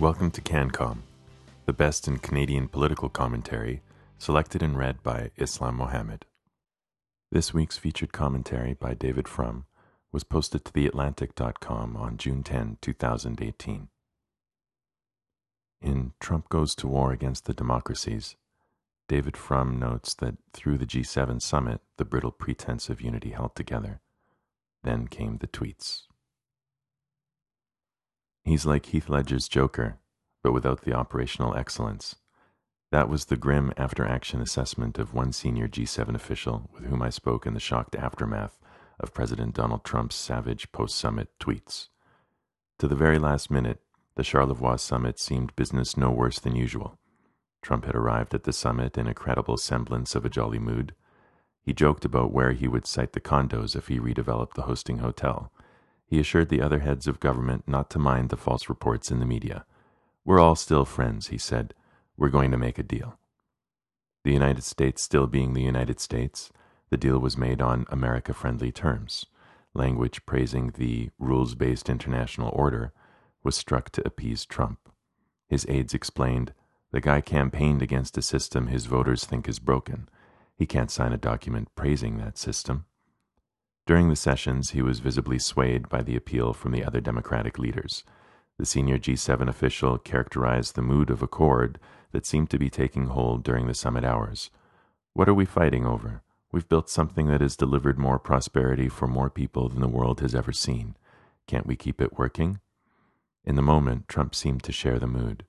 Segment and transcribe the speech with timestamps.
[0.00, 1.00] Welcome to CanCom,
[1.66, 3.82] the best in Canadian political commentary,
[4.16, 6.24] selected and read by Islam Mohammed.
[7.30, 9.66] This week's featured commentary by David Frum
[10.10, 13.88] was posted to theatlantic.com on June 10, 2018.
[15.82, 18.36] In Trump Goes to War Against the Democracies,
[19.06, 24.00] David Frum notes that through the G7 summit, the brittle pretense of unity held together.
[24.82, 26.04] Then came the tweets.
[28.44, 29.98] He's like Heath Ledger's Joker,
[30.42, 32.16] but without the operational excellence.
[32.90, 37.10] That was the grim after action assessment of one senior G7 official with whom I
[37.10, 38.58] spoke in the shocked aftermath
[38.98, 41.88] of President Donald Trump's savage post summit tweets.
[42.78, 43.80] To the very last minute,
[44.16, 46.98] the Charlevoix summit seemed business no worse than usual.
[47.62, 50.94] Trump had arrived at the summit in a credible semblance of a jolly mood.
[51.62, 55.52] He joked about where he would site the condos if he redeveloped the hosting hotel.
[56.10, 59.24] He assured the other heads of government not to mind the false reports in the
[59.24, 59.64] media.
[60.24, 61.72] We're all still friends, he said.
[62.16, 63.16] We're going to make a deal.
[64.24, 66.50] The United States still being the United States,
[66.90, 69.26] the deal was made on America friendly terms.
[69.72, 72.92] Language praising the rules based international order
[73.44, 74.80] was struck to appease Trump.
[75.48, 76.52] His aides explained
[76.90, 80.08] the guy campaigned against a system his voters think is broken.
[80.56, 82.86] He can't sign a document praising that system.
[83.90, 88.04] During the sessions, he was visibly swayed by the appeal from the other Democratic leaders.
[88.56, 91.80] The senior G7 official characterized the mood of accord
[92.12, 94.52] that seemed to be taking hold during the summit hours.
[95.12, 96.22] What are we fighting over?
[96.52, 100.36] We've built something that has delivered more prosperity for more people than the world has
[100.36, 100.94] ever seen.
[101.48, 102.60] Can't we keep it working?
[103.44, 105.44] In the moment, Trump seemed to share the mood.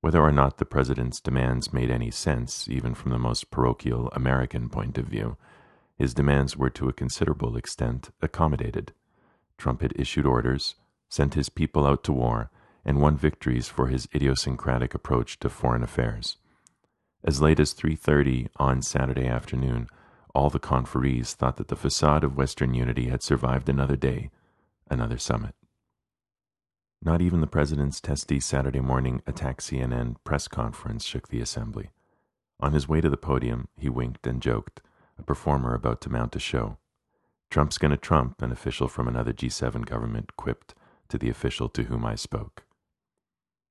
[0.00, 4.70] Whether or not the president's demands made any sense, even from the most parochial American
[4.70, 5.36] point of view,
[6.02, 8.92] his demands were to a considerable extent accommodated.
[9.56, 10.74] Trump had issued orders,
[11.08, 12.50] sent his people out to war,
[12.84, 16.38] and won victories for his idiosyncratic approach to foreign affairs.
[17.22, 19.86] As late as 3:30 on Saturday afternoon,
[20.34, 24.32] all the conferees thought that the facade of Western unity had survived another day,
[24.90, 25.54] another summit.
[27.00, 31.90] Not even the president's testy Saturday morning attack CNN press conference shook the assembly.
[32.58, 34.80] On his way to the podium, he winked and joked
[35.22, 36.78] a performer about to mount a show.
[37.48, 40.74] Trump's gonna trump, an official from another G7 government quipped
[41.08, 42.64] to the official to whom I spoke.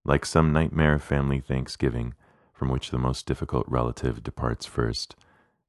[0.06, 2.14] Like some nightmare family Thanksgiving,
[2.54, 5.16] from which the most difficult relative departs first,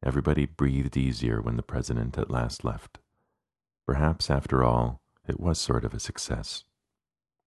[0.04, 2.98] everybody breathed easier when the president at last left.
[3.84, 6.64] Perhaps, after all, it was sort of a success.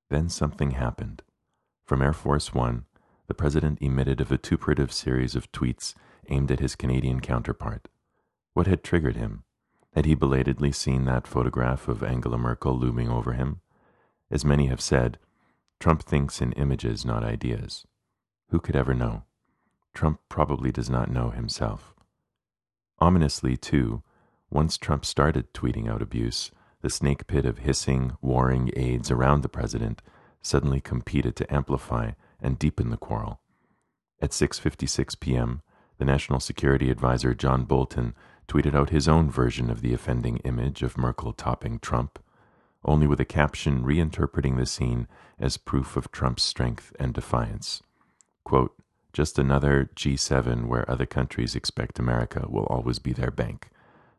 [0.09, 1.23] Then something happened.
[1.85, 2.85] From Air Force One,
[3.27, 5.93] the president emitted a vituperative series of tweets
[6.27, 7.87] aimed at his Canadian counterpart.
[8.55, 9.43] What had triggered him?
[9.95, 13.59] Had he belatedly seen that photograph of Angela Merkel looming over him?
[14.31, 15.19] As many have said,
[15.81, 17.85] Trump thinks in images, not ideas.
[18.51, 19.23] Who could ever know?
[19.93, 21.93] Trump probably does not know himself.
[22.99, 24.03] Ominously, too,
[24.49, 26.49] once Trump started tweeting out abuse,
[26.81, 30.01] the snake pit of hissing, warring aides around the president
[30.41, 32.11] suddenly competed to amplify
[32.41, 33.41] and deepen the quarrel.
[34.21, 35.61] At 6:56 p.m.,
[35.97, 38.15] the National Security Advisor John Bolton
[38.47, 42.19] tweeted out his own version of the offending image of Merkel topping Trump,
[42.83, 45.07] only with a caption reinterpreting the scene
[45.39, 47.81] as proof of Trump's strength and defiance.
[48.43, 48.75] Quote,
[49.13, 53.69] just another G7 where other countries expect America will always be their bank.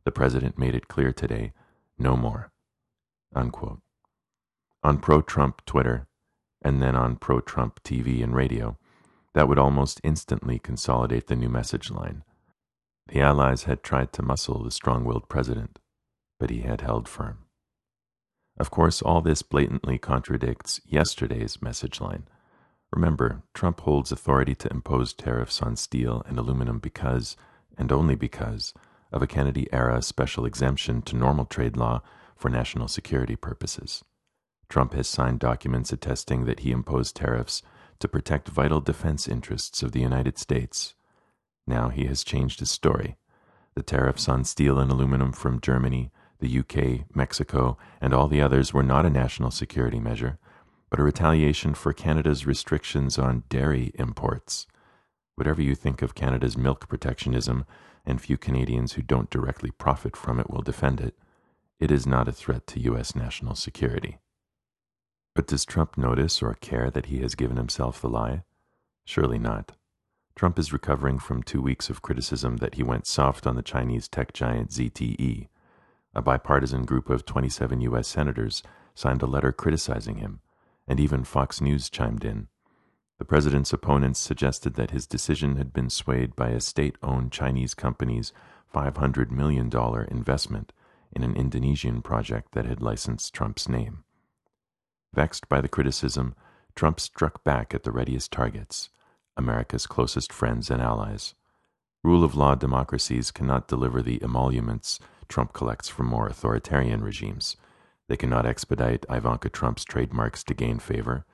[0.04, 1.52] The president made it clear today
[1.98, 2.50] no more.
[3.34, 3.80] Unquote.
[4.82, 6.06] On pro Trump Twitter,
[6.62, 8.78] and then on pro Trump TV and radio,
[9.34, 12.24] that would almost instantly consolidate the new message line.
[13.08, 15.78] The Allies had tried to muscle the strong willed president,
[16.40, 17.44] but he had held firm.
[18.58, 22.26] Of course, all this blatantly contradicts yesterday's message line.
[22.92, 27.36] Remember, Trump holds authority to impose tariffs on steel and aluminum because,
[27.78, 28.74] and only because,
[29.12, 32.02] of a Kennedy era special exemption to normal trade law
[32.34, 34.04] for national security purposes.
[34.68, 37.62] Trump has signed documents attesting that he imposed tariffs
[38.00, 40.95] to protect vital defense interests of the United States
[41.66, 43.16] now he has changed his story.
[43.74, 46.10] The tariffs on steel and aluminum from Germany,
[46.40, 50.38] the UK, Mexico, and all the others were not a national security measure,
[50.90, 54.66] but a retaliation for Canada's restrictions on dairy imports.
[55.34, 57.64] Whatever you think of Canada's milk protectionism,
[58.06, 61.14] and few Canadians who don't directly profit from it will defend it,
[61.80, 63.14] it is not a threat to U.S.
[63.14, 64.18] national security.
[65.34, 68.44] But does Trump notice or care that he has given himself the lie?
[69.04, 69.75] Surely not.
[70.36, 74.06] Trump is recovering from two weeks of criticism that he went soft on the Chinese
[74.06, 75.48] tech giant ZTE.
[76.14, 78.06] A bipartisan group of 27 U.S.
[78.06, 78.62] senators
[78.94, 80.40] signed a letter criticizing him,
[80.86, 82.48] and even Fox News chimed in.
[83.18, 87.72] The president's opponents suggested that his decision had been swayed by a state owned Chinese
[87.72, 88.34] company's
[88.74, 89.70] $500 million
[90.10, 90.74] investment
[91.12, 94.04] in an Indonesian project that had licensed Trump's name.
[95.14, 96.34] Vexed by the criticism,
[96.74, 98.90] Trump struck back at the readiest targets
[99.36, 101.34] America's closest friends and allies.
[102.02, 107.56] Rule of law democracies cannot deliver the emoluments Trump collects from more authoritarian regimes.
[108.08, 111.24] They cannot expedite Ivanka Trump's trademarks to gain favor.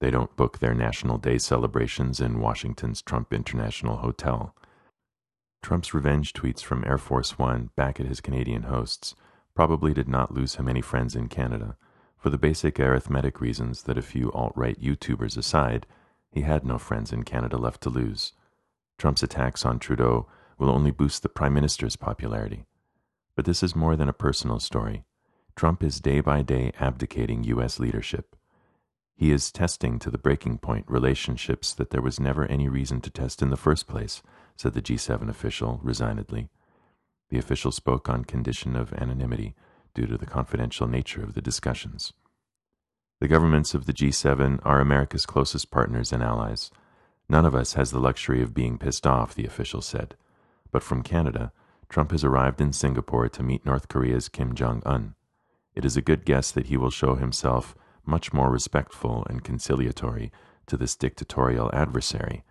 [0.00, 4.54] They don't book their National Day celebrations in Washington's Trump International Hotel.
[5.62, 9.14] Trump's revenge tweets from Air Force One back at his Canadian hosts
[9.54, 11.76] probably did not lose him any friends in Canada,
[12.16, 15.86] for the basic arithmetic reasons that a few alt right YouTubers aside,
[16.30, 18.32] he had no friends in Canada left to lose.
[18.98, 20.26] Trump's attacks on Trudeau
[20.58, 22.64] will only boost the Prime Minister's popularity.
[23.34, 25.04] But this is more than a personal story.
[25.54, 27.78] Trump is day by day abdicating U.S.
[27.78, 28.36] leadership.
[29.14, 33.10] He is testing to the breaking point relationships that there was never any reason to
[33.10, 34.22] test in the first place,
[34.56, 36.48] said the G7 official resignedly.
[37.30, 39.54] The official spoke on condition of anonymity
[39.94, 42.12] due to the confidential nature of the discussions.
[43.18, 46.70] The governments of the G7 are America's closest partners and allies.
[47.30, 50.16] None of us has the luxury of being pissed off, the official said.
[50.70, 51.50] But from Canada,
[51.88, 55.14] Trump has arrived in Singapore to meet North Korea's Kim Jong un.
[55.74, 57.74] It is a good guess that he will show himself
[58.04, 60.30] much more respectful and conciliatory
[60.66, 62.44] to this dictatorial adversary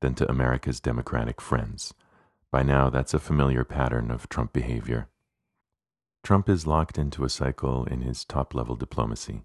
[0.00, 1.94] than to America's Democratic friends.
[2.50, 5.06] By now, that's a familiar pattern of Trump behavior.
[6.24, 9.44] Trump is locked into a cycle in his top level diplomacy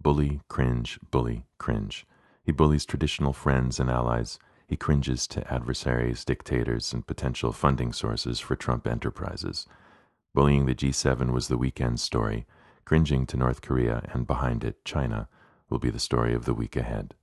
[0.00, 2.06] bully, cringe, bully, cringe.
[2.42, 8.38] He bullies traditional friends and allies he cringes to adversaries, dictators, and potential funding sources
[8.38, 9.66] for Trump enterprises.
[10.34, 12.46] Bullying the G7 was the weekend story.
[12.84, 15.28] Cringing to North Korea and behind it, China,
[15.70, 17.14] will be the story of the week ahead.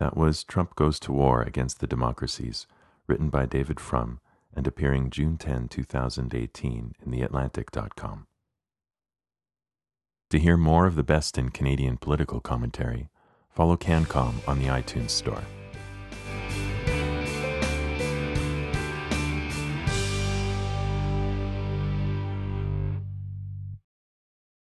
[0.00, 2.66] That was Trump Goes to War Against the Democracies,
[3.06, 4.18] written by David Frum
[4.52, 8.26] and appearing June 10, 2018 in theatlantic.com.
[10.34, 13.08] To hear more of the best in Canadian political commentary,
[13.50, 15.44] follow CanCom on the iTunes Store.